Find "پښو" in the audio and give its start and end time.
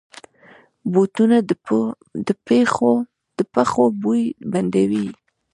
3.53-3.83